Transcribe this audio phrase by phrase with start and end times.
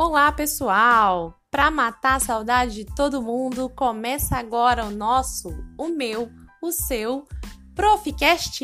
[0.00, 1.40] Olá, pessoal!
[1.50, 6.30] Para matar a saudade de todo mundo, começa agora o nosso, o meu,
[6.62, 7.26] o seu
[7.74, 8.62] Proficast!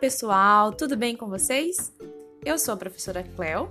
[0.00, 1.92] Pessoal, tudo bem com vocês?
[2.42, 3.68] Eu sou a professora Cleo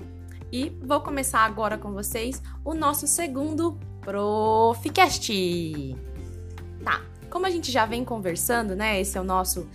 [0.52, 5.34] e vou começar agora com vocês o nosso segundo Proficast.
[6.84, 9.02] Tá, como a gente já vem conversando, né?
[9.02, 9.68] Esse é o nosso,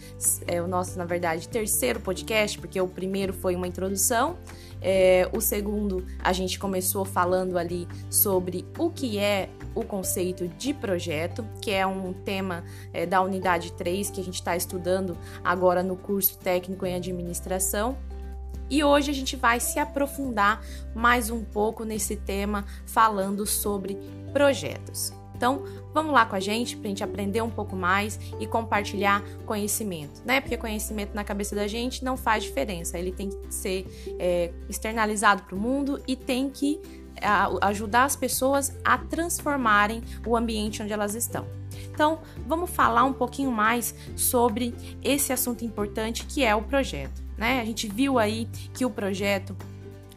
[0.46, 4.38] é o nosso, na verdade, terceiro podcast, porque o primeiro foi uma introdução.
[4.86, 10.74] É, o segundo, a gente começou falando ali sobre o que é o conceito de
[10.74, 15.82] projeto, que é um tema é, da unidade 3 que a gente está estudando agora
[15.82, 17.96] no curso técnico em administração.
[18.68, 20.62] E hoje a gente vai se aprofundar
[20.94, 23.96] mais um pouco nesse tema falando sobre
[24.34, 25.14] projetos.
[25.34, 29.22] Então, vamos lá com a gente para a gente aprender um pouco mais e compartilhar
[29.44, 30.40] conhecimento, né?
[30.40, 33.86] Porque conhecimento na cabeça da gente não faz diferença, ele tem que ser
[34.18, 36.80] é, externalizado para o mundo e tem que
[37.60, 41.46] ajudar as pessoas a transformarem o ambiente onde elas estão.
[41.90, 47.22] Então, vamos falar um pouquinho mais sobre esse assunto importante que é o projeto.
[47.36, 47.60] Né?
[47.60, 49.56] A gente viu aí que o projeto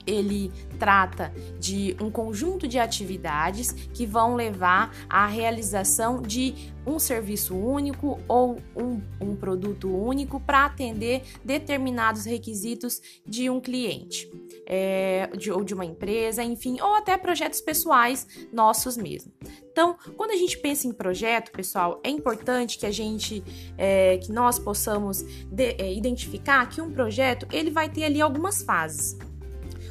[0.08, 7.54] ele trata de um conjunto de atividades que vão levar à realização de um serviço
[7.54, 14.32] único ou um, um produto único para atender determinados requisitos de um cliente.
[14.70, 19.32] É, de, ou de uma empresa, enfim, ou até projetos pessoais nossos mesmo.
[19.72, 23.42] Então, quando a gente pensa em projeto, pessoal, é importante que a gente,
[23.78, 28.62] é, que nós possamos de, é, identificar que um projeto ele vai ter ali algumas
[28.62, 29.18] fases.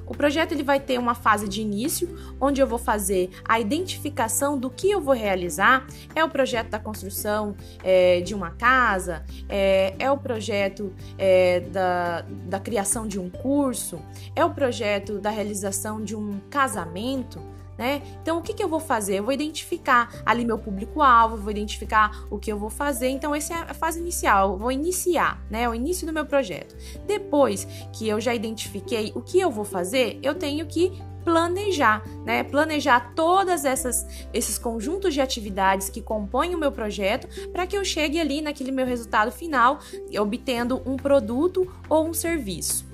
[0.07, 4.59] O projeto ele vai ter uma fase de início, onde eu vou fazer a identificação
[4.59, 5.87] do que eu vou realizar.
[6.15, 12.25] É o projeto da construção é, de uma casa, é, é o projeto é, da,
[12.47, 14.01] da criação de um curso,
[14.35, 18.03] é o projeto da realização de um casamento né?
[18.23, 19.19] Então, o que, que eu vou fazer?
[19.19, 23.09] Eu vou identificar ali meu público-alvo, vou identificar o que eu vou fazer.
[23.09, 25.69] Então, essa é a fase inicial, eu vou iniciar, né?
[25.69, 26.77] O início do meu projeto.
[27.07, 30.93] Depois que eu já identifiquei o que eu vou fazer, eu tenho que
[31.27, 32.45] planejar, né?
[32.45, 37.85] Planejar todas essas esses conjuntos de atividades que compõem o meu projeto para que eu
[37.85, 39.81] chegue ali naquele meu resultado final,
[40.21, 42.87] obtendo um produto ou um serviço.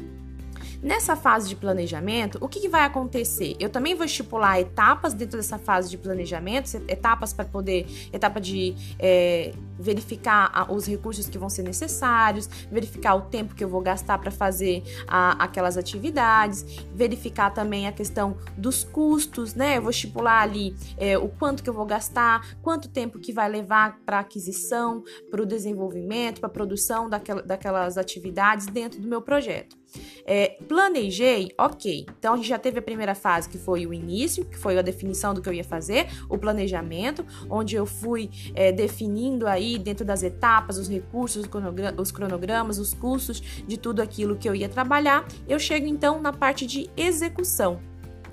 [0.83, 3.55] Nessa fase de planejamento, o que, que, vai acontecer?
[3.61, 8.75] Eu também vou estipular etapas dentro dessa fase de planejamento, etapas para poder, etapa de
[8.99, 14.19] é, verificar os recursos que vão ser necessários, verificar o tempo que eu vou gastar
[14.19, 19.79] para fazer a, aquelas atividades, verificar também a questão dos custos, né?
[19.79, 23.49] Eu vou estipular ali é, o quanto que eu vou gastar, quanto tempo que vai
[23.49, 29.23] levar para aquisição, para o desenvolvimento, para a produção daquela, daquelas atividades dentro do meu
[29.23, 29.82] projeto.
[30.25, 32.07] É, planejei, ok.
[32.19, 34.83] Então a gente já teve a primeira fase que foi o início, que foi a
[34.83, 40.05] definição do que eu ia fazer, o planejamento, onde eu fui é, definindo aí dentro
[40.05, 41.45] das etapas, os recursos,
[41.99, 45.27] os cronogramas, os custos de tudo aquilo que eu ia trabalhar.
[45.49, 47.92] Eu chego então na parte de execução.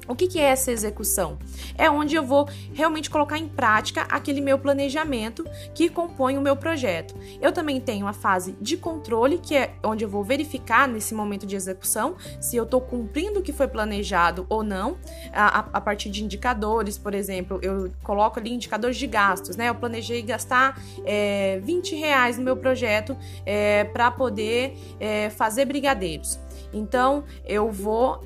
[0.09, 1.37] O que, que, é essa execução?
[1.77, 6.55] É onde eu vou realmente colocar em prática aquele meu planejamento que compõe o meu
[6.55, 7.13] projeto.
[7.39, 11.45] Eu também tenho a fase de controle, que é onde eu vou verificar nesse momento
[11.45, 14.97] de execução se eu estou cumprindo o que foi planejado ou não,
[15.31, 19.69] a, a, partir de indicadores, por exemplo, eu coloco ali indicadores de gastos, né?
[19.69, 23.15] Eu planejei gastar é, 20 reais no meu projeto
[23.45, 26.39] é, para poder é, fazer brigadeiros.
[26.73, 28.23] Então eu vou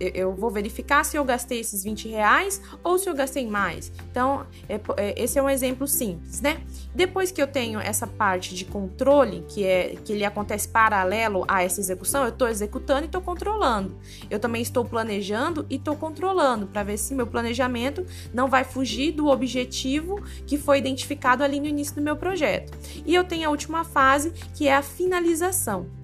[0.00, 3.92] é, eu vou verificar se eu gastei esses 20 reais ou se eu gastei mais.
[4.10, 6.60] Então, é, é, esse é um exemplo simples, né?
[6.94, 11.62] Depois que eu tenho essa parte de controle, que é que ele acontece paralelo a
[11.62, 13.96] essa execução, eu estou executando e estou controlando.
[14.30, 19.12] Eu também estou planejando e estou controlando para ver se meu planejamento não vai fugir
[19.12, 22.76] do objetivo que foi identificado ali no início do meu projeto.
[23.04, 25.97] E eu tenho a última fase, que é a finalização.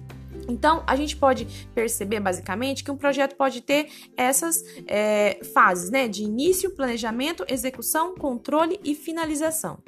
[0.47, 6.07] Então, a gente pode perceber basicamente que um projeto pode ter essas é, fases, né?
[6.07, 9.79] De início, planejamento, execução, controle e finalização.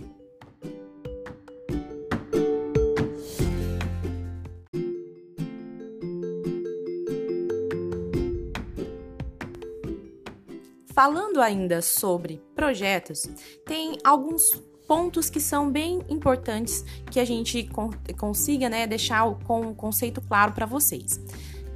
[10.98, 13.30] Falando ainda sobre projetos,
[13.63, 14.51] tem alguns
[14.88, 17.69] pontos que são bem importantes que a gente
[18.18, 21.19] consiga né, deixar com um conceito claro para vocês.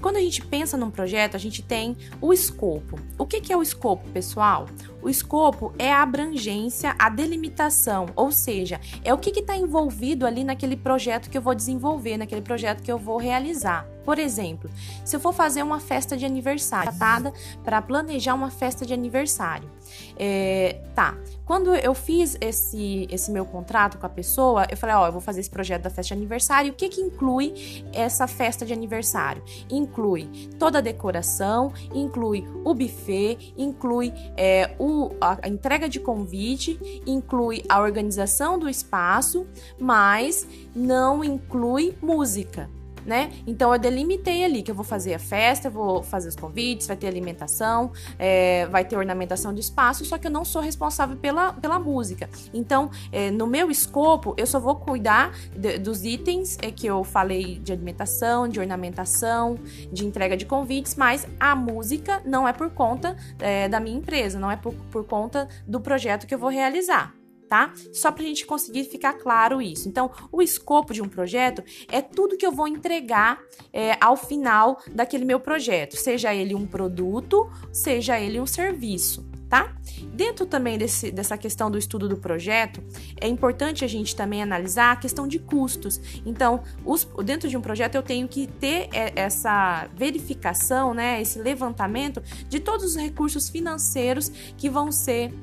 [0.02, 2.98] Quando a gente pensa num projeto, a gente tem o escopo.
[3.20, 4.66] O que é o escopo, pessoal?
[5.00, 10.44] O escopo é a abrangência, a delimitação, ou seja, é o que está envolvido ali
[10.44, 13.88] naquele projeto que eu vou desenvolver, naquele projeto que eu vou realizar.
[14.04, 14.70] Por exemplo,
[15.06, 17.34] se eu for fazer uma festa de aniversário, tratada
[17.64, 19.70] para planejar uma festa de aniversário.
[20.18, 25.08] É, tá, quando eu fiz esse, esse meu contrato com a pessoa, eu falei, ó,
[25.08, 26.72] eu vou fazer esse projeto da festa de aniversário.
[26.72, 29.44] O que que inclui essa festa de aniversário?
[29.70, 36.80] Inclui toda a decoração, inclui o buffet, inclui é, o, a, a entrega de convite,
[37.06, 39.46] inclui a organização do espaço,
[39.80, 42.70] mas não inclui música
[43.06, 43.32] né?
[43.46, 46.88] Então eu delimitei ali que eu vou fazer a festa, eu vou fazer os convites,
[46.88, 51.18] vai ter alimentação, é, vai ter ornamentação de espaço, só que eu não sou responsável
[51.18, 52.30] pela, pela música.
[52.54, 57.04] Então, é, no meu escopo, eu só vou cuidar de, dos itens é, que eu
[57.04, 59.58] falei de alimentação, de ornamentação,
[59.92, 64.40] de entrega de convites, mas a música não é por conta é, da minha empresa,
[64.40, 67.21] não é por, por conta do projeto que eu vou realizar
[67.52, 67.74] tá?
[67.92, 69.90] Só para a gente conseguir ficar claro isso.
[69.90, 73.42] Então, o escopo de um projeto é tudo que eu vou entregar
[73.74, 79.30] é, ao final daquele meu projeto, seja ele um produto, seja ele um serviço.
[79.50, 79.76] Tá?
[80.14, 82.82] Dentro também desse, dessa questão do estudo do projeto,
[83.20, 86.00] é importante a gente também analisar a questão de custos.
[86.26, 91.38] Então, os, dentro de um projeto, eu tenho que ter é, essa verificação, né, esse
[91.38, 95.34] levantamento de todos os recursos financeiros que vão ser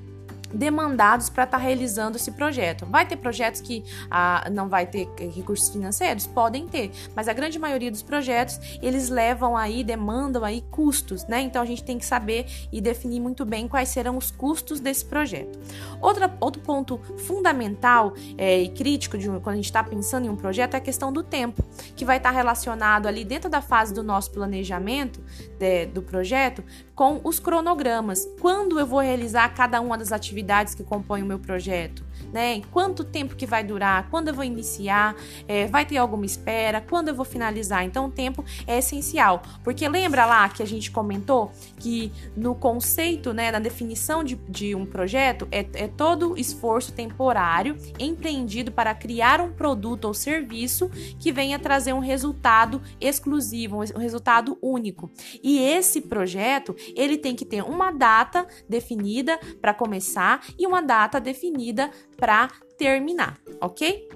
[0.52, 2.86] demandados para estar tá realizando esse projeto.
[2.86, 6.26] Vai ter projetos que ah, não vai ter recursos financeiros?
[6.26, 11.40] Podem ter, mas a grande maioria dos projetos eles levam aí, demandam aí custos, né?
[11.40, 15.04] Então a gente tem que saber e definir muito bem quais serão os custos desse
[15.04, 15.58] projeto.
[16.00, 20.36] Outra, outro ponto fundamental é, e crítico de quando a gente está pensando em um
[20.36, 21.62] projeto é a questão do tempo,
[21.94, 25.20] que vai estar tá relacionado ali dentro da fase do nosso planejamento
[25.58, 26.64] de, do projeto
[26.94, 28.26] com os cronogramas.
[28.40, 32.62] Quando eu vou realizar cada uma das atividades atividades que compõem o meu projeto, né?
[32.70, 37.08] Quanto tempo que vai durar, quando eu vou iniciar, é, vai ter alguma espera, quando
[37.08, 37.84] eu vou finalizar.
[37.84, 43.32] Então, o tempo é essencial, porque lembra lá que a gente comentou que no conceito,
[43.32, 49.40] né, na definição de, de um projeto, é, é todo esforço temporário empreendido para criar
[49.40, 50.88] um produto ou serviço
[51.18, 55.10] que venha trazer um resultado exclusivo, um resultado único.
[55.42, 60.27] E esse projeto, ele tem que ter uma data definida para começar
[60.58, 64.08] e uma data definida para terminar, ok?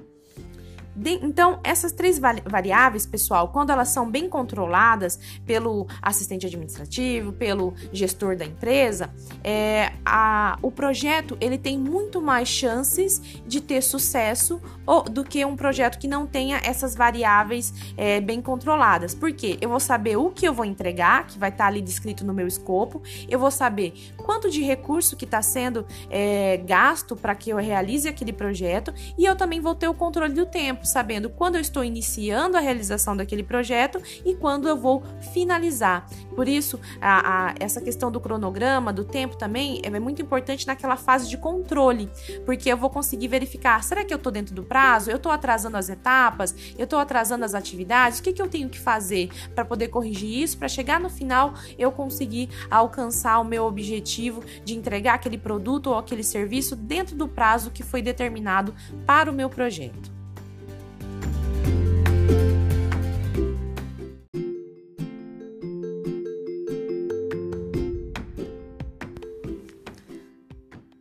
[0.94, 7.74] De, então, essas três variáveis, pessoal, quando elas são bem controladas pelo assistente administrativo, pelo
[7.92, 9.10] gestor da empresa,
[9.42, 15.44] é, a, o projeto ele tem muito mais chances de ter sucesso ou, do que
[15.44, 19.14] um projeto que não tenha essas variáveis é, bem controladas.
[19.14, 22.24] Porque eu vou saber o que eu vou entregar, que vai estar tá ali descrito
[22.24, 27.34] no meu escopo, eu vou saber quanto de recurso que está sendo é, gasto para
[27.34, 28.92] que eu realize aquele projeto.
[29.16, 32.56] E eu também vou ter o controle do tempo tempo, sabendo quando eu estou iniciando
[32.56, 35.02] a realização daquele projeto e quando eu vou
[35.32, 36.06] finalizar.
[36.34, 40.96] Por isso, a, a, essa questão do cronograma, do tempo também, é muito importante naquela
[40.96, 42.10] fase de controle,
[42.44, 45.10] porque eu vou conseguir verificar: será que eu estou dentro do prazo?
[45.10, 46.54] Eu estou atrasando as etapas?
[46.76, 48.18] Eu estou atrasando as atividades?
[48.18, 51.54] O que, que eu tenho que fazer para poder corrigir isso, para chegar no final
[51.78, 57.28] eu conseguir alcançar o meu objetivo de entregar aquele produto ou aquele serviço dentro do
[57.28, 58.74] prazo que foi determinado
[59.06, 60.21] para o meu projeto.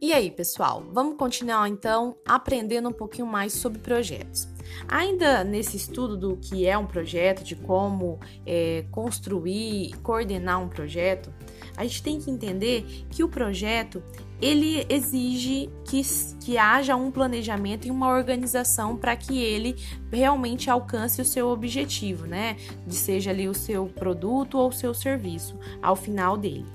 [0.03, 4.47] E aí, pessoal, vamos continuar então aprendendo um pouquinho mais sobre projetos.
[4.87, 11.31] Ainda nesse estudo do que é um projeto, de como é, construir, coordenar um projeto,
[11.77, 14.01] a gente tem que entender que o projeto
[14.41, 16.01] ele exige que,
[16.39, 19.75] que haja um planejamento e uma organização para que ele
[20.11, 22.57] realmente alcance o seu objetivo, né?
[22.87, 26.65] De seja ali o seu produto ou o seu serviço ao final dele.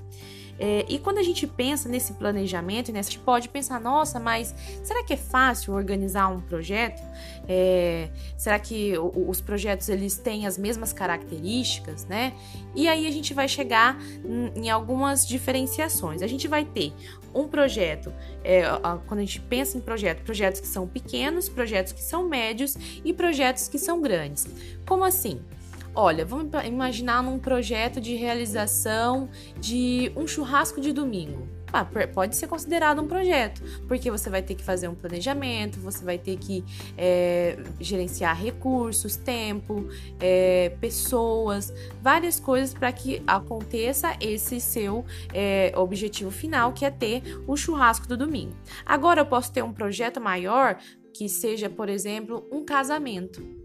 [0.59, 4.53] É, e quando a gente pensa nesse planejamento, né, a gente pode pensar, nossa, mas
[4.83, 7.01] será que é fácil organizar um projeto?
[7.47, 12.33] É, será que os projetos eles têm as mesmas características, né?
[12.75, 13.97] E aí a gente vai chegar
[14.55, 16.21] em algumas diferenciações.
[16.21, 16.93] A gente vai ter
[17.33, 18.11] um projeto,
[18.43, 18.63] é,
[19.05, 23.13] quando a gente pensa em projeto, projetos que são pequenos, projetos que são médios e
[23.13, 24.47] projetos que são grandes.
[24.85, 25.39] Como assim?
[25.99, 31.47] Olha, vamos imaginar num projeto de realização de um churrasco de domingo.
[31.73, 36.05] ah, pode ser considerado um projeto, porque você vai ter que fazer um planejamento, você
[36.05, 36.63] vai ter que
[36.95, 39.89] é, gerenciar recursos, tempo,
[40.19, 47.23] é, pessoas, várias coisas para que aconteça esse seu é, objetivo final, que é ter
[47.47, 48.55] o churrasco do domingo.
[48.85, 50.77] Agora eu posso ter um projeto maior
[51.11, 53.56] que seja, por exemplo, um casamento.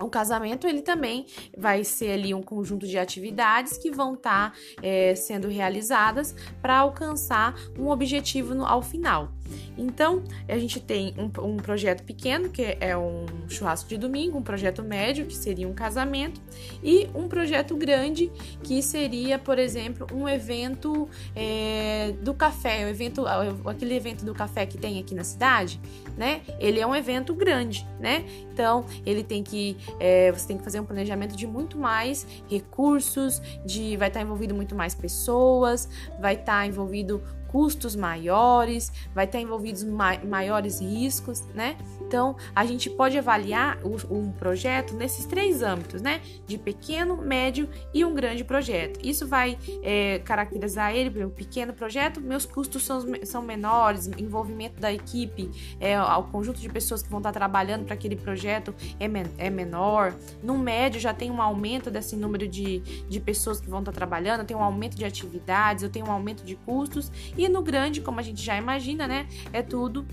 [0.00, 4.58] O casamento ele também vai ser ali um conjunto de atividades que vão estar tá,
[4.82, 9.32] é, sendo realizadas para alcançar um objetivo no, ao final.
[9.76, 14.42] Então, a gente tem um, um, projeto pequeno, que é um churrasco de domingo, um
[14.42, 16.40] projeto médio, que seria um casamento,
[16.82, 18.30] e um projeto grande,
[18.62, 23.24] que seria, por exemplo, um evento é, do café, o evento,
[23.66, 25.80] aquele evento do café que tem aqui na cidade,
[26.16, 26.42] né?
[26.58, 28.24] Ele é um evento grande, né?
[28.52, 33.42] Então, ele tem que, é, você tem que fazer um planejamento de muito mais recursos,
[33.64, 35.88] de vai estar envolvido muito mais pessoas,
[36.20, 37.22] vai estar envolvido
[37.54, 41.76] custos maiores, vai ter envolvidos ma maiores riscos, né?
[42.00, 46.20] Então, a gente pode avaliar o, um projeto nesses três âmbitos, né?
[46.48, 48.98] De pequeno, médio e um grande projeto.
[49.04, 54.92] Isso vai é, caracterizar ele, por pequeno projeto, meus custos são, são menores, envolvimento da
[54.92, 59.26] equipe, é, o conjunto de pessoas que vão estar trabalhando para aquele projeto é, men
[59.38, 60.12] é menor.
[60.42, 64.44] No médio, já tem um aumento desse número de, de pessoas que vão estar trabalhando,
[64.44, 67.12] tem um aumento de atividades, eu tenho um aumento de custos.
[67.36, 70.06] E e no grande, como a gente já imagina, né, é tudo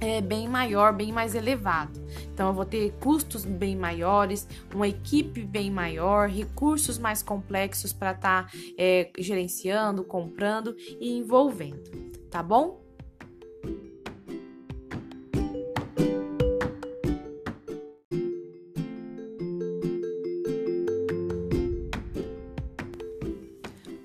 [0.00, 2.04] é bem maior, bem mais elevado.
[2.32, 8.12] Então eu vou ter custos bem maiores, uma equipe bem maior, recursos mais complexos para
[8.12, 11.82] estar tá, é, gerenciando, comprando e envolvendo,
[12.30, 12.83] tá bom?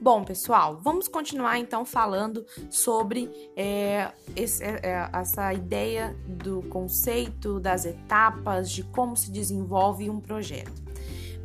[0.01, 7.59] Bom, pessoal, vamos continuar então falando sobre é, esse, é, é, essa ideia do conceito,
[7.59, 10.88] das etapas, de como se desenvolve um projeto.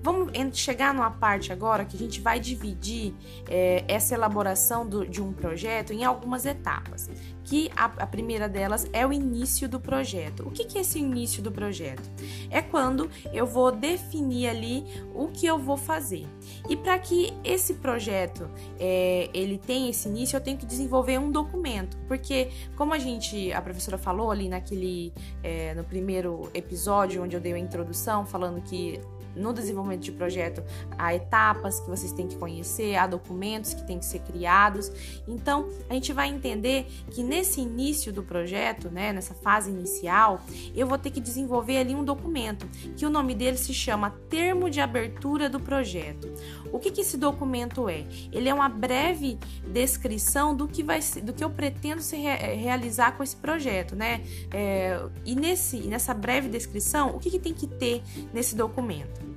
[0.04, 3.14] Vamos chegar numa parte agora que a gente vai dividir
[3.48, 7.08] é, essa elaboração do, de um projeto em algumas etapas.
[7.42, 10.46] Que a, a, primeira delas é o início do projeto.
[10.46, 12.02] O que, que é esse início do projeto?
[12.50, 14.84] É quando eu vou definir ali
[15.14, 16.26] o que eu vou fazer.
[16.68, 21.30] E para que esse projeto é, ele tenha esse início, eu tenho que desenvolver um
[21.30, 27.34] documento, porque como a gente, a professora falou ali naquele é, no primeiro episódio onde
[27.36, 29.00] eu dei a introdução falando que
[29.36, 30.62] no desenvolvimento de projeto
[30.98, 34.90] há etapas que vocês têm que conhecer, há documentos que têm que ser criados.
[35.26, 40.40] Então, a gente vai entender que nesse início do projeto, né, nessa fase inicial,
[40.74, 44.70] eu vou ter que desenvolver ali um documento, que o nome dele se chama Termo
[44.70, 46.32] de Abertura do Projeto.
[46.74, 48.04] O que, que esse documento é?
[48.32, 49.38] Ele é uma breve
[49.72, 54.24] descrição do que vai do que eu pretendo se realizar com esse projeto, né?
[54.52, 58.02] É, e nesse, nessa breve descrição, o que, que tem que ter
[58.32, 59.33] nesse documento?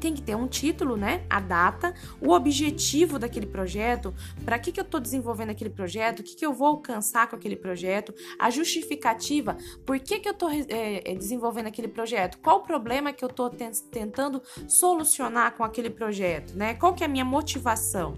[0.00, 1.24] Tem que ter um título, né?
[1.28, 4.14] A data, o objetivo daquele projeto,
[4.44, 7.36] para que, que eu estou desenvolvendo aquele projeto, o que, que eu vou alcançar com
[7.36, 12.62] aquele projeto, a justificativa, por que, que eu estou é, desenvolvendo aquele projeto, qual o
[12.62, 16.74] problema que eu estou tentando solucionar com aquele projeto, né?
[16.74, 18.14] Qual que é a minha motivação?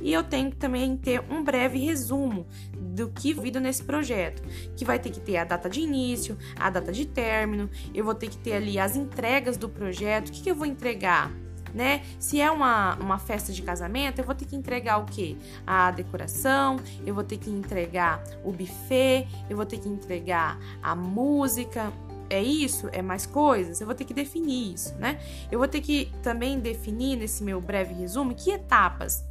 [0.00, 4.42] E eu tenho que também ter um breve resumo do que vido nesse projeto,
[4.76, 8.14] que vai ter que ter a data de início, a data de término, eu vou
[8.14, 11.30] ter que ter ali as entregas do projeto, o que, que eu vou entregar,
[11.74, 12.02] né?
[12.18, 15.36] Se é uma, uma festa de casamento, eu vou ter que entregar o quê?
[15.66, 20.94] A decoração, eu vou ter que entregar o buffet, eu vou ter que entregar a
[20.94, 21.92] música.
[22.28, 22.88] É isso?
[22.92, 23.80] É mais coisas?
[23.80, 25.20] Eu vou ter que definir isso, né?
[25.50, 29.24] Eu vou ter que também definir nesse meu breve resumo que etapas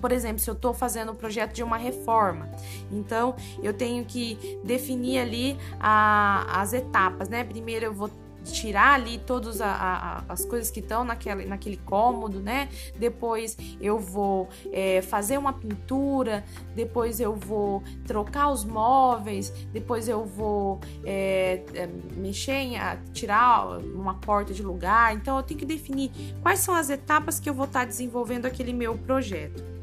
[0.00, 2.48] por exemplo, se eu estou fazendo o um projeto de uma reforma,
[2.90, 7.44] então eu tenho que definir ali a, as etapas, né?
[7.44, 8.10] Primeiro eu vou
[8.52, 12.68] tirar ali todas as coisas que estão naquele, naquele cômodo, né?
[12.96, 20.24] Depois eu vou é, fazer uma pintura, depois eu vou trocar os móveis, depois eu
[20.24, 25.14] vou é, é, mexer em a, tirar uma porta de lugar.
[25.14, 26.10] Então eu tenho que definir
[26.42, 29.75] quais são as etapas que eu vou estar tá desenvolvendo aquele meu projeto.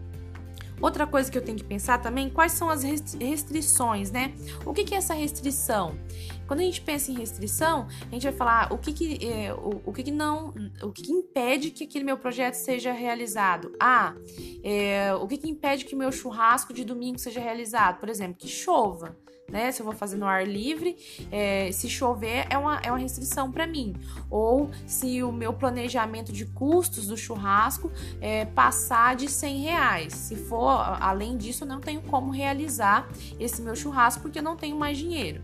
[0.84, 4.34] Outra coisa que eu tenho que pensar também, quais são as restrições, né?
[4.66, 5.98] O que, que é essa restrição?
[6.46, 9.82] Quando a gente pensa em restrição, a gente vai falar o que, que, é, o,
[9.86, 13.72] o, que, que não, o que, que, impede que aquele meu projeto seja realizado.
[13.80, 14.14] Ah,
[14.62, 18.02] é, o que, que impede que o meu churrasco de domingo seja realizado?
[18.02, 19.16] Por exemplo, que chova
[19.54, 19.72] né?
[19.72, 20.98] Se eu vou fazer no ar livre,
[21.32, 23.94] é, se chover é uma, é uma restrição para mim.
[24.30, 30.14] Ou se o meu planejamento de custos do churrasco é, passar de 100 reais.
[30.14, 33.08] Se for além disso, eu não tenho como realizar
[33.40, 35.42] esse meu churrasco porque eu não tenho mais dinheiro.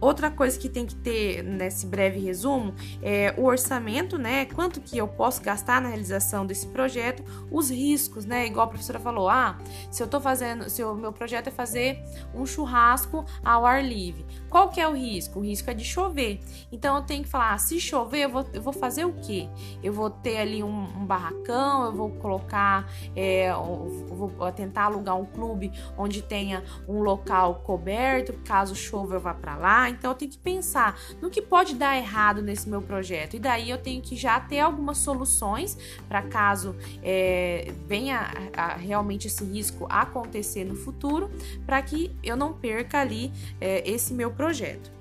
[0.00, 4.44] Outra coisa que tem que ter nesse breve resumo é o orçamento, né?
[4.46, 8.46] Quanto que eu posso gastar na realização desse projeto, os riscos, né?
[8.46, 9.58] Igual a professora falou, ah,
[9.90, 12.02] se eu tô fazendo, se o meu projeto é fazer
[12.34, 15.40] um churrasco ao ar livre, qual que é o risco?
[15.40, 16.40] O risco é de chover.
[16.70, 19.48] Então eu tenho que falar, ah, se chover, eu vou, eu vou fazer o quê?
[19.82, 25.16] Eu vou ter ali um, um barracão, eu vou colocar, é, eu vou tentar alugar
[25.16, 30.14] um clube onde tenha um local coberto, caso chova eu vá para lá então eu
[30.14, 33.36] tenho que pensar no que pode dar errado nesse meu projeto.
[33.36, 35.76] E daí eu tenho que já ter algumas soluções
[36.08, 41.30] para caso é, venha a, a, realmente esse risco acontecer no futuro,
[41.66, 44.92] para que eu não perca ali é, esse meu projeto.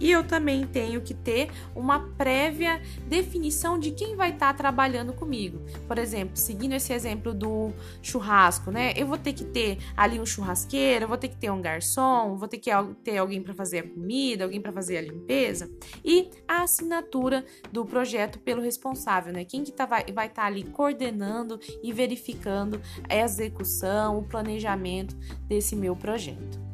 [0.00, 5.12] E eu também tenho que ter uma prévia definição de quem vai estar tá trabalhando
[5.12, 5.60] comigo.
[5.86, 8.92] Por exemplo, seguindo esse exemplo do churrasco, né?
[8.96, 12.36] Eu vou ter que ter ali um churrasqueiro, eu vou ter que ter um garçom,
[12.36, 12.70] vou ter que
[13.02, 15.70] ter alguém para fazer a comida, alguém para fazer a limpeza
[16.04, 19.44] e a assinatura do projeto pelo responsável, né?
[19.44, 25.74] Quem que tá, vai estar tá ali coordenando e verificando a execução, o planejamento desse
[25.74, 26.67] meu projeto.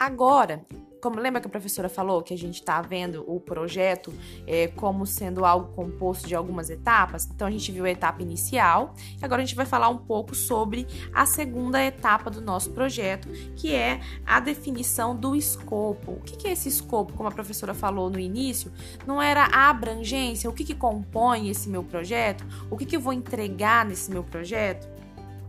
[0.00, 0.64] Agora,
[0.98, 4.10] como lembra que a professora falou que a gente está vendo o projeto
[4.46, 7.28] é, como sendo algo composto de algumas etapas?
[7.30, 10.34] Então a gente viu a etapa inicial e agora a gente vai falar um pouco
[10.34, 16.12] sobre a segunda etapa do nosso projeto, que é a definição do escopo.
[16.12, 17.12] O que é esse escopo?
[17.12, 18.72] Como a professora falou no início,
[19.06, 23.00] não era a abrangência, o que, que compõe esse meu projeto, o que, que eu
[23.02, 24.88] vou entregar nesse meu projeto.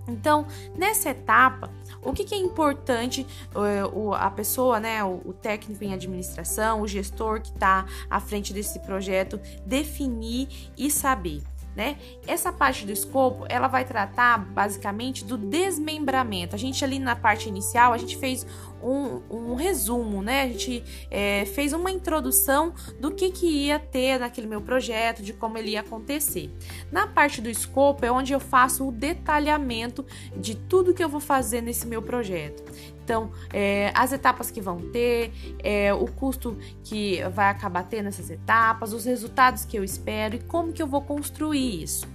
[0.08, 1.70] Então, nessa etapa,
[2.01, 6.88] o que, que é importante uh, a pessoa, né, o, o, técnico em administração, o
[6.88, 11.41] gestor que está à frente desse projeto, definir e saber?
[11.75, 11.98] Né?
[12.27, 16.53] Essa parte do escopo, ela vai tratar basicamente do desmembramento.
[16.53, 18.46] A gente ali na parte inicial, a gente fez
[18.83, 20.44] um, um resumo, né?
[20.44, 25.33] A gente é, fez uma introdução do que, que ia ter naquele meu projeto, de
[25.33, 26.50] como ele ia acontecer.
[26.91, 31.22] Na parte do escopo é onde eu faço o detalhamento de tudo que eu vou
[31.22, 32.63] fazer nesse meu projeto.
[33.03, 38.29] Então, é, as etapas que vão ter, é, o custo que vai acabar tendo nessas
[38.29, 42.07] etapas, os resultados que eu espero e como que eu vou construir isso.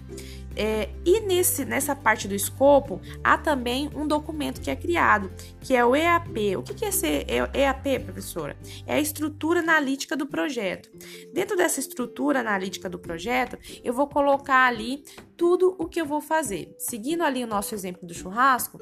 [0.57, 5.77] É, e nesse, nessa parte do escopo, há também um documento que é criado, que
[5.77, 6.57] é o EAP.
[6.57, 8.57] O que, que é esse EAP, professora?
[8.87, 10.91] É a estrutura analítica do projeto.
[11.33, 15.05] Dentro dessa estrutura analítica do projeto, eu vou colocar ali
[15.37, 16.75] tudo o que eu vou fazer.
[16.79, 18.81] Seguindo ali o nosso exemplo do churrasco,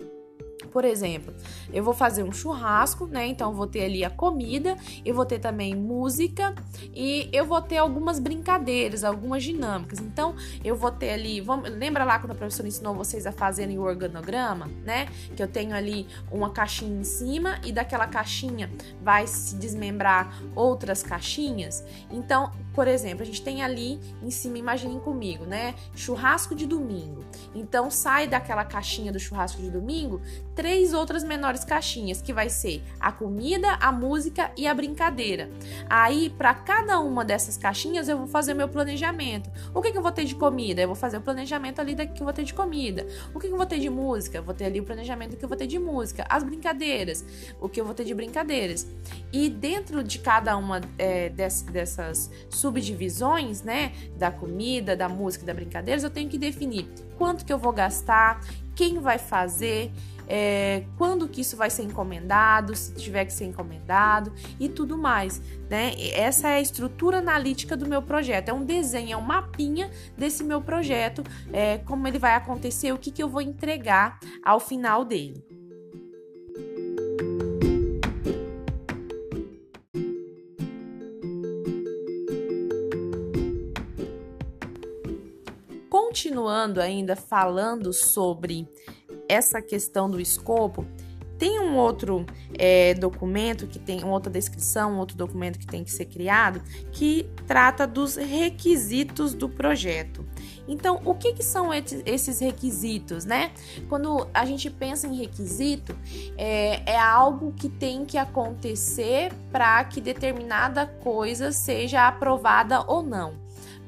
[0.75, 1.33] por exemplo,
[1.73, 3.29] eu vou fazer um churrasco, né?
[3.29, 6.53] Então vou ter ali a comida, eu vou ter também música
[6.93, 10.01] e eu vou ter algumas brincadeiras, algumas dinâmicas.
[10.01, 10.35] Então
[10.65, 13.83] eu vou ter ali, vamos, lembra lá quando a professora ensinou vocês a fazerem o
[13.83, 15.07] organograma, né?
[15.37, 18.69] Que eu tenho ali uma caixinha em cima e daquela caixinha
[19.01, 21.85] vai se desmembrar outras caixinhas.
[22.11, 25.77] Então, por exemplo, a gente tem ali em cima, imaginem comigo, né?
[25.95, 27.25] Churrasco de domingo.
[27.55, 30.21] Então sai daquela caixinha do churrasco de domingo
[30.65, 35.51] três outras menores caixinhas, que vai ser a comida, a música e a brincadeira.
[35.91, 39.51] Aí, para cada uma dessas caixinhas, eu vou fazer meu planejamento.
[39.75, 40.81] O que, que eu vou ter de comida?
[40.81, 43.07] Eu vou fazer o planejamento ali da que eu vou ter de comida.
[43.35, 44.39] O que, que eu vou ter de música?
[44.39, 46.25] Eu vou ter ali o planejamento que eu vou ter de música.
[46.31, 47.23] As brincadeiras,
[47.61, 48.87] o que eu vou ter de brincadeiras.
[49.31, 56.03] E dentro de cada uma é, dessas subdivisões, né, da comida, da música, da brincadeiras,
[56.03, 58.41] eu tenho que definir quanto que eu vou gastar,
[58.75, 59.93] quem vai fazer,
[60.29, 65.41] é, quando que isso vai ser encomendado, se tiver que ser encomendado e tudo mais.
[65.69, 65.95] Né?
[66.13, 68.49] Essa é a estrutura analítica do meu projeto.
[68.49, 72.99] É um desenho, é um mapinha desse meu projeto, é, como ele vai acontecer, o
[72.99, 75.45] que, que eu vou entregar ao final dele.
[86.15, 88.69] Continuando ainda falando sobre
[89.29, 90.87] essa questão do escopo,
[91.39, 92.25] tem um outro
[92.57, 96.63] é, documento que tem uma outra descrição, um outro documento que tem que ser criado
[96.93, 100.25] que trata dos requisitos do projeto.
[100.67, 103.51] Então, o que, que são esses requisitos, né?
[103.89, 105.95] Quando a gente pensa em requisito,
[106.39, 113.35] é, é algo que tem que acontecer para que determinada coisa seja aprovada ou não.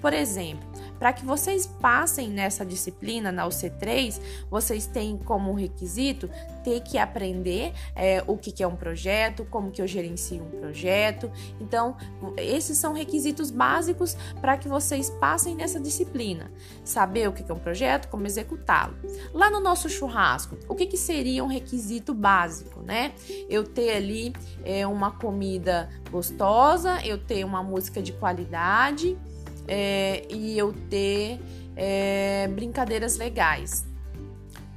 [0.02, 6.30] Por exemplo, para que vocês passem nessa disciplina, na UC3, vocês têm como requisito
[6.64, 10.50] ter que aprender é, o que, que é um projeto, como que eu gerencio um
[10.50, 11.30] projeto.
[11.60, 11.96] Então,
[12.36, 16.50] esses são requisitos básicos para que vocês passem nessa disciplina.
[16.84, 18.96] Saber o que, que é um projeto, como executá-lo.
[19.32, 23.12] Lá no nosso churrasco, o que, que seria um requisito básico, né?
[23.48, 24.32] Eu ter ali
[24.64, 29.16] é, uma comida gostosa, eu ter uma música de qualidade
[29.68, 31.40] é, e eu ter
[31.74, 33.84] é, brincadeiras legais.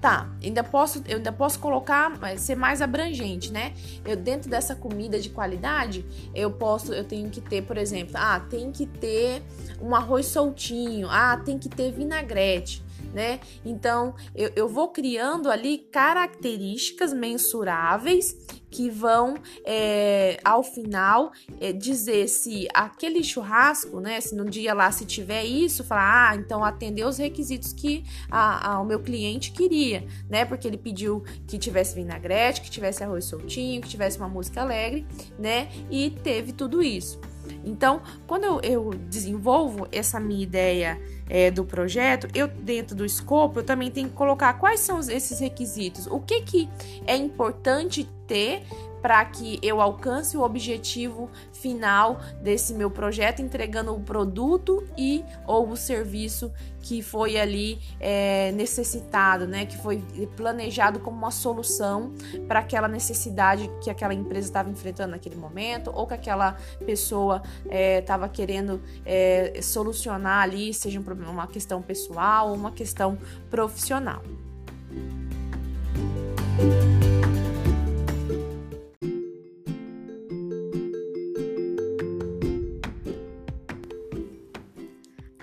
[0.01, 3.73] Tá, ainda posso, eu ainda posso colocar, ser mais abrangente, né?
[4.05, 8.39] Eu dentro dessa comida de qualidade, eu posso, eu tenho que ter, por exemplo, ah,
[8.39, 9.43] tem que ter
[9.81, 12.81] um arroz soltinho, ah, tem que ter vinagrete
[13.13, 13.39] né?
[13.65, 18.35] Então eu, eu vou criando ali características mensuráveis
[18.69, 24.21] que vão é, ao final é, dizer se aquele churrasco, né?
[24.21, 28.73] Se no dia lá se tiver isso, falar, ah, então atendeu os requisitos que a,
[28.73, 30.45] a, o meu cliente queria, né?
[30.45, 35.05] Porque ele pediu que tivesse vinagrete, que tivesse arroz soltinho, que tivesse uma música alegre,
[35.37, 35.69] né?
[35.89, 37.19] E teve tudo isso.
[37.63, 43.59] Então, quando eu, eu desenvolvo essa minha ideia é, do projeto, eu dentro do escopo
[43.59, 46.69] eu também tenho que colocar quais são esses requisitos, o que, que
[47.05, 48.63] é importante ter
[49.01, 55.69] para que eu alcance o objetivo final desse meu projeto, entregando o produto e ou
[55.69, 59.65] o serviço que foi ali é, necessitado, né?
[59.65, 60.01] Que foi
[60.35, 62.13] planejado como uma solução
[62.47, 68.25] para aquela necessidade que aquela empresa estava enfrentando naquele momento ou que aquela pessoa estava
[68.25, 73.17] é, querendo é, solucionar ali, seja um problema, uma questão pessoal ou uma questão
[73.49, 74.21] profissional.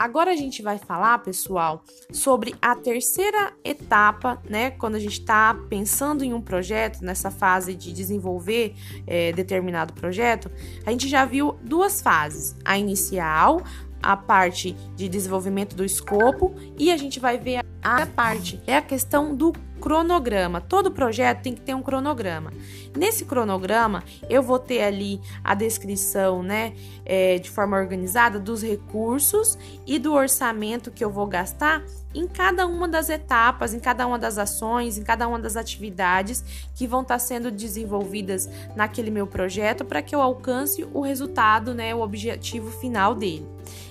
[0.06, 4.70] Agora a gente vai falar, pessoal, sobre a terceira etapa, né?
[4.70, 10.48] Quando a gente está pensando em um projeto, nessa fase de desenvolver é, determinado projeto,
[10.86, 13.60] a gente já viu duas fases: a inicial,
[14.00, 18.82] a parte de desenvolvimento do escopo, e a gente vai ver a parte é a
[18.82, 20.60] questão do cronograma.
[20.60, 22.52] Todo projeto tem que ter um cronograma.
[22.96, 26.72] Nesse cronograma, eu vou ter ali a descrição, né,
[27.04, 31.82] é, de forma organizada dos recursos e do orçamento que eu vou gastar
[32.14, 36.42] em cada uma das etapas, em cada uma das ações, em cada uma das atividades
[36.74, 41.94] que vão estar sendo desenvolvidas naquele meu projeto para que eu alcance o resultado, né,
[41.94, 43.46] o objetivo final dele.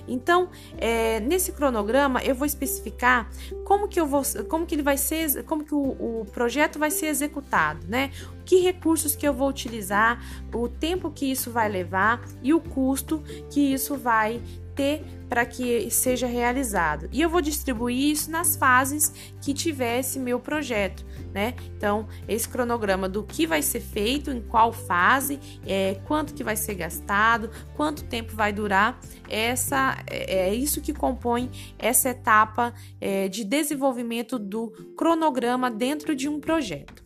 [0.08, 3.30] Então, é, nesse cronograma eu vou especificar
[3.64, 6.90] como que eu vou, como que ele vai ser, como que o, o projeto vai
[6.90, 8.12] ser executado, né?
[8.46, 13.22] Que recursos que eu vou utilizar, o tempo que isso vai levar e o custo
[13.50, 14.42] que isso vai
[14.76, 17.10] ter para que seja realizado.
[17.12, 19.12] E eu vou distribuir isso nas fases
[19.42, 21.56] que tivesse meu projeto, né?
[21.76, 26.56] Então, esse cronograma do que vai ser feito, em qual fase, é, quanto que vai
[26.56, 33.28] ser gastado, quanto tempo vai durar, essa é, é isso que compõe essa etapa é,
[33.28, 37.05] de desenvolvimento do cronograma dentro de um projeto.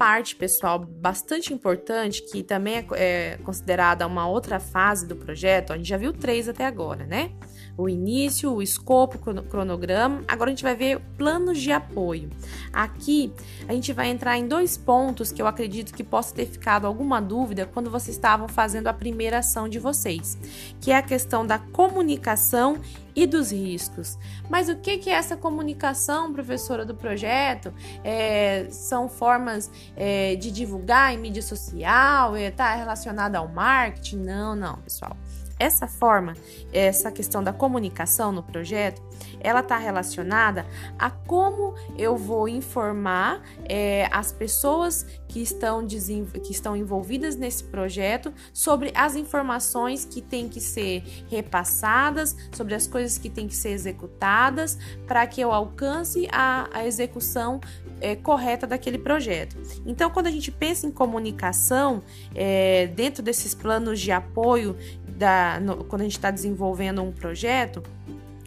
[0.00, 5.76] Parte, pessoal, bastante importante, que também é, é considerada uma outra fase do projeto, a
[5.76, 7.32] gente já viu três até agora, né?
[7.80, 10.22] o início, o escopo, o cronograma.
[10.28, 12.28] Agora a gente vai ver planos de apoio.
[12.72, 13.32] Aqui
[13.66, 17.20] a gente vai entrar em dois pontos que eu acredito que possa ter ficado alguma
[17.20, 20.38] dúvida quando vocês estavam fazendo a primeira ação de vocês,
[20.80, 22.78] que é a questão da comunicação
[23.22, 24.18] e dos riscos.
[24.48, 27.72] Mas o que, é essa comunicação, professora do projeto?
[28.02, 32.34] É, são formas é, de divulgar em mídia social?
[32.34, 34.20] Está é, relacionada ao marketing?
[34.20, 35.16] Não, não, pessoal.
[35.60, 36.32] Essa forma,
[36.72, 39.02] essa questão da comunicação no projeto,
[39.40, 40.64] ela está relacionada
[40.98, 48.32] a como eu vou informar é, as pessoas que estão, que estão envolvidas nesse projeto
[48.54, 53.70] sobre as informações que têm que ser repassadas, sobre as coisas que têm que ser
[53.70, 57.60] executadas, para que eu alcance a, a execução
[58.00, 59.56] é, correta daquele projeto.
[59.86, 62.02] Então, quando a gente pensa em comunicação,
[62.34, 64.76] é, dentro desses planos de apoio
[65.20, 67.82] da, no, quando a gente está desenvolvendo um projeto,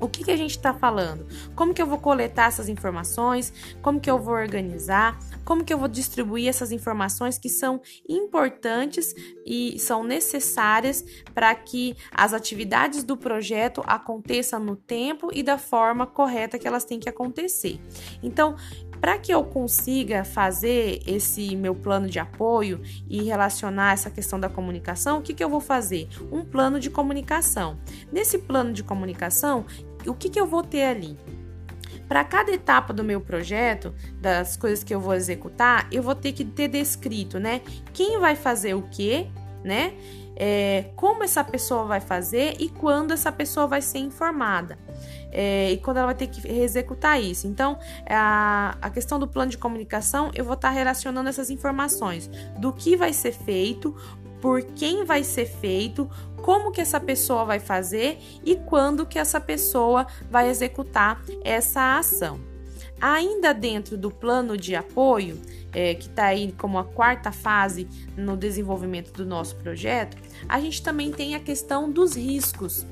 [0.02, 1.26] o que, que a gente está falando?
[1.56, 3.54] Como que eu vou coletar essas informações?
[3.82, 5.18] Como que eu vou organizar?
[5.46, 9.14] Como que eu vou distribuir essas informações que são importantes
[9.46, 16.08] e são necessárias para que as atividades do projeto aconteçam no tempo e da forma
[16.08, 17.80] correta que elas têm que acontecer.
[18.22, 18.56] Então,
[19.04, 24.48] para que eu consiga fazer esse meu plano de apoio e relacionar essa questão da
[24.48, 26.08] comunicação, o que, que eu vou fazer?
[26.32, 27.78] Um plano de comunicação.
[28.14, 29.66] Nesse plano de comunicação,
[30.08, 31.18] o que, que eu vou ter ali?
[32.08, 36.32] Para cada etapa do meu projeto, das coisas que eu vou executar, eu vou ter
[36.32, 37.60] que ter descrito, né?
[37.92, 39.28] Quem vai fazer o quê,
[39.66, 39.96] né?
[40.38, 44.80] É, como essa pessoa vai fazer e quando essa pessoa vai ser informada
[45.34, 47.48] é, e quando ela vai ter que executar isso.
[47.48, 52.30] Então, a, a questão do plano de comunicação, eu vou estar tá relacionando essas informações
[52.60, 53.96] do que vai ser feito,
[54.40, 56.10] por quem vai ser feito,
[56.44, 62.40] como que essa pessoa vai fazer e quando que essa pessoa vai executar essa ação.
[63.02, 65.42] Ainda dentro do plano de apoio,
[65.74, 70.16] é, que está aí como a quarta fase no desenvolvimento do nosso projeto,
[70.48, 72.86] a gente também tem a questão dos riscos.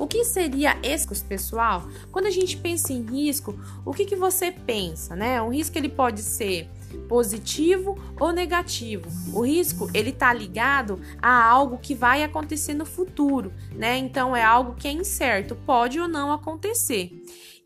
[0.00, 1.86] O que seria risco, pessoal?
[2.10, 5.42] Quando a gente pensa em risco, o que, que você pensa, né?
[5.42, 6.70] Um risco ele pode ser
[7.06, 9.06] positivo ou negativo.
[9.30, 13.98] O risco ele está ligado a algo que vai acontecer no futuro, né?
[13.98, 17.12] Então é algo que é incerto, pode ou não acontecer.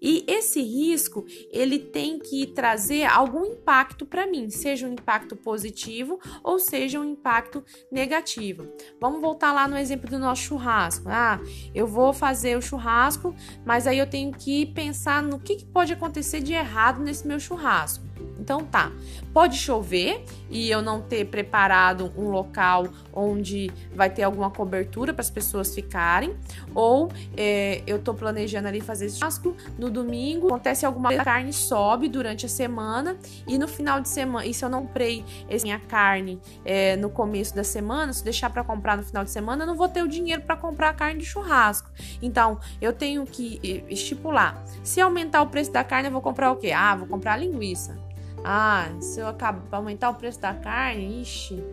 [0.04, 6.20] E esse risco, ele tem que trazer algum impacto para mim, seja um impacto positivo
[6.42, 8.68] ou seja um impacto negativo.
[9.00, 11.08] Vamos voltar lá no exemplo do nosso churrasco.
[11.08, 11.40] Ah,
[11.74, 15.94] eu vou fazer o churrasco, mas aí eu tenho que pensar no que, que pode
[15.94, 18.13] acontecer de errado nesse meu churrasco.
[18.44, 18.92] Então tá,
[19.32, 25.22] pode chover e eu não ter preparado um local onde vai ter alguma cobertura para
[25.22, 26.36] as pessoas ficarem,
[26.74, 31.54] ou é, eu tô planejando ali fazer churrasco no domingo, acontece alguma coisa, a carne
[31.54, 33.16] sobe durante a semana
[33.48, 35.24] e no final de semana, e se eu não comprei
[35.62, 39.62] minha carne é, no começo da semana, se deixar para comprar no final de semana,
[39.62, 41.90] eu não vou ter o dinheiro para comprar a carne de churrasco.
[42.20, 46.56] Então eu tenho que estipular, se aumentar o preço da carne, eu vou comprar o
[46.56, 46.72] quê?
[46.72, 47.96] Ah, vou comprar linguiça.
[48.44, 49.26] Ah, se eu
[49.72, 51.64] aumentar o preço da carne, ixi,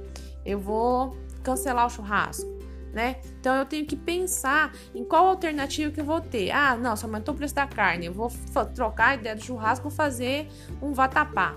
[0.45, 2.49] eu vou cancelar o churrasco,
[2.93, 3.17] né?
[3.39, 6.51] Então eu tenho que pensar em qual alternativa que eu vou ter.
[6.51, 8.31] Ah, não, se aumentou o preço da carne, eu vou
[8.73, 10.47] trocar a ideia do churrasco, vou fazer
[10.81, 11.55] um vatapá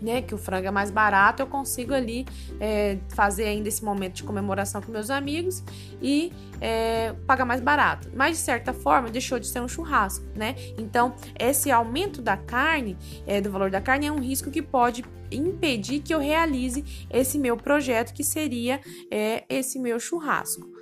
[0.00, 0.22] né?
[0.22, 2.26] Que o frango é mais barato, eu consigo ali
[2.60, 5.62] é, fazer ainda esse momento de comemoração com meus amigos
[6.00, 8.10] e é, pagar mais barato.
[8.14, 10.54] Mas de certa forma deixou de ser um churrasco, né?
[10.78, 15.04] Então esse aumento da carne, é, do valor da carne, é um risco que pode
[15.30, 18.80] impedir que eu realize esse meu projeto, que seria
[19.10, 20.75] é, esse meu churrasco.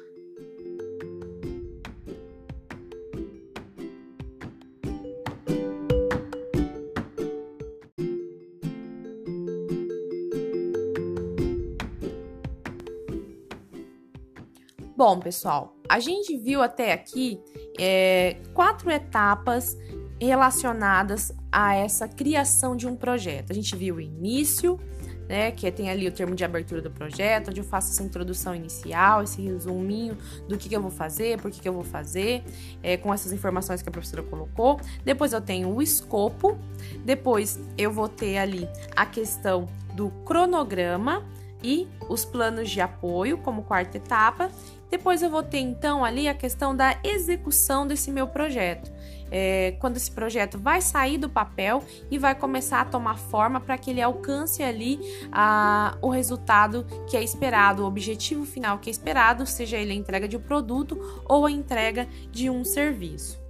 [15.07, 17.39] Bom, pessoal, a gente viu até aqui
[17.79, 19.77] é, quatro etapas
[20.19, 23.51] relacionadas a essa criação de um projeto.
[23.51, 24.81] A gente viu o início,
[25.29, 28.55] né, que tem ali o termo de abertura do projeto, onde eu faço essa introdução
[28.55, 30.17] inicial, esse resuminho
[30.49, 32.43] do que, que eu vou fazer, por que, que eu vou fazer,
[32.83, 34.81] é, com essas informações que a professora colocou.
[35.05, 36.57] Depois eu tenho o escopo,
[37.05, 41.23] depois eu vou ter ali a questão do cronograma
[41.65, 44.51] e os planos de apoio como quarta etapa,
[44.97, 48.93] depois eu vou ter então ali a questão da execução desse meu projeto.
[49.29, 53.77] É, quando esse projeto vai sair do papel e vai começar a tomar forma para
[53.77, 55.01] que ele alcance ali
[55.33, 59.97] a, o resultado que é esperado, o objetivo final que é esperado, seja ele a
[59.97, 63.43] entrega de um produto ou a entrega de um serviço.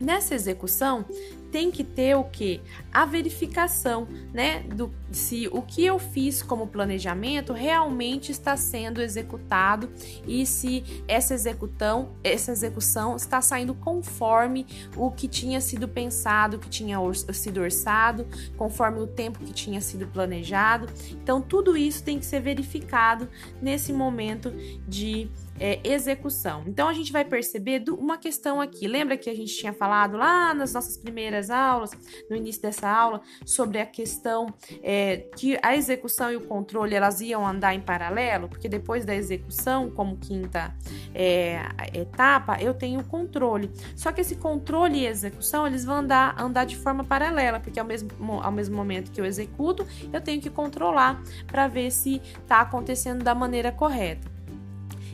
[0.00, 1.04] Nessa execução,
[1.52, 2.62] tem que ter o que?
[2.90, 9.90] A verificação, né, do se o que eu fiz como planejamento realmente está sendo executado
[10.26, 16.70] e se essa execução, essa execução está saindo conforme o que tinha sido pensado, que
[16.70, 16.96] tinha
[17.34, 20.86] sido orçado, conforme o tempo que tinha sido planejado.
[21.10, 23.28] Então, tudo isso tem que ser verificado
[23.60, 24.50] nesse momento
[24.88, 25.28] de
[25.62, 26.64] é, execução.
[26.66, 28.88] Então a gente vai perceber uma questão aqui.
[28.88, 31.92] Lembra que a gente tinha falado lá nas nossas primeiras aulas,
[32.28, 37.20] no início dessa aula, sobre a questão é, que a execução e o controle elas
[37.20, 40.74] iam andar em paralelo, porque depois da execução, como quinta
[41.14, 41.60] é,
[41.94, 43.70] etapa, eu tenho o controle.
[43.94, 47.86] Só que esse controle e execução eles vão andar, andar de forma paralela, porque ao
[47.86, 48.10] mesmo,
[48.42, 53.22] ao mesmo momento que eu executo, eu tenho que controlar para ver se está acontecendo
[53.22, 54.41] da maneira correta.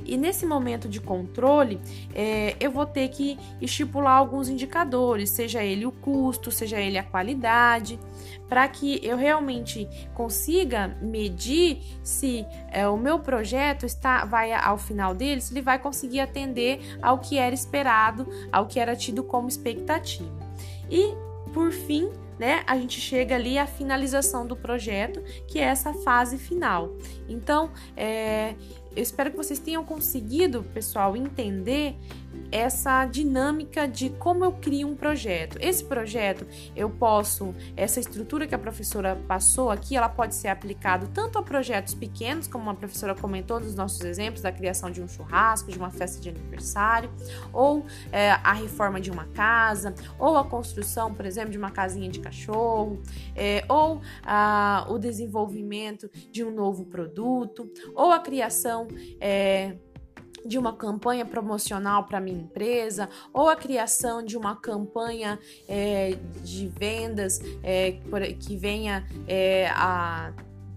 [0.08, 1.78] E nesse momento de controle,
[2.14, 7.02] é, eu vou ter que estipular alguns indicadores, seja ele o custo, seja ele a
[7.02, 8.00] qualidade,
[8.48, 15.14] para que eu realmente consiga medir se é, o meu projeto está vai ao final
[15.14, 19.46] dele, se ele vai conseguir atender ao que era esperado, ao que era tido como
[19.46, 20.32] expectativa.
[20.90, 21.12] E
[21.52, 26.38] por fim, né, a gente chega ali à finalização do projeto, que é essa fase
[26.38, 26.94] final.
[27.28, 28.54] Então, é,
[28.96, 31.94] eu espero que vocês tenham conseguido, pessoal, entender
[32.50, 35.58] essa dinâmica de como eu crio um projeto.
[35.60, 41.08] Esse projeto, eu posso, essa estrutura que a professora passou aqui, ela pode ser aplicado
[41.12, 45.08] tanto a projetos pequenos, como a professora comentou nos nossos exemplos, da criação de um
[45.08, 47.10] churrasco, de uma festa de aniversário,
[47.52, 52.08] ou é, a reforma de uma casa, ou a construção, por exemplo, de uma casinha
[52.08, 53.02] de cachorro,
[53.34, 58.88] é, ou a, o desenvolvimento de um novo produto, ou a criação
[59.20, 59.76] é,
[60.44, 66.68] de uma campanha promocional para minha empresa ou a criação de uma campanha é, de
[66.68, 67.92] vendas é,
[68.38, 70.32] que venha é, a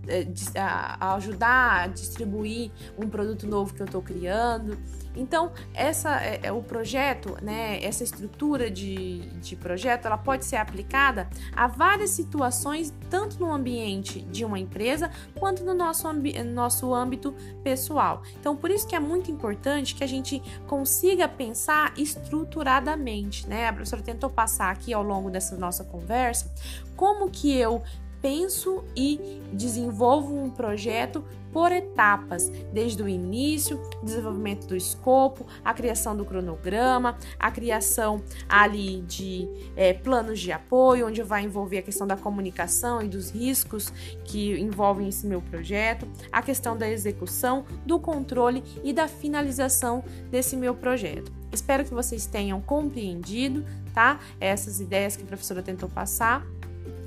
[0.07, 4.75] é, a ajudar a distribuir um produto novo que eu estou criando.
[5.15, 10.55] Então, essa é, é, o projeto, né, essa estrutura de, de projeto, ela pode ser
[10.55, 16.07] aplicada a várias situações, tanto no ambiente de uma empresa, quanto no nosso,
[16.53, 18.23] nosso âmbito pessoal.
[18.39, 23.67] Então, por isso que é muito importante que a gente consiga pensar estruturadamente, né?
[23.67, 26.51] A professora tentou passar aqui ao longo dessa nossa conversa
[26.95, 27.81] como que eu
[28.21, 36.15] penso e desenvolvo um projeto por etapas, desde o início, desenvolvimento do escopo, a criação
[36.15, 42.07] do cronograma, a criação ali de é, planos de apoio, onde vai envolver a questão
[42.07, 43.91] da comunicação e dos riscos
[44.23, 50.55] que envolvem esse meu projeto, a questão da execução, do controle e da finalização desse
[50.55, 51.31] meu projeto.
[51.51, 54.21] Espero que vocês tenham compreendido, tá?
[54.39, 56.45] Essas ideias que a professora tentou passar.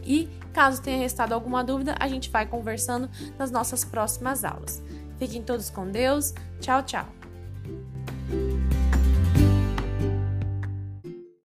[0.06, 4.82] E caso tenha restado alguma dúvida, a gente vai conversando nas nossas próximas aulas.
[5.18, 6.32] Fiquem todos com Deus.
[6.60, 7.06] Tchau, tchau.